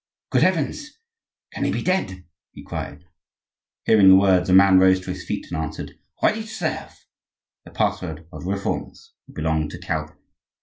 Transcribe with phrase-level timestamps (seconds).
[0.31, 0.97] "Good heavens!
[1.53, 3.05] can he be dead?" he cried.
[3.85, 5.91] Hearing the words, a man rose to his feet and answered,
[6.23, 10.17] "Ready to serve!"—the password of the Reformers who belonged to Calvin.